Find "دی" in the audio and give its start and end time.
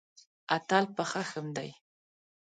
1.57-1.69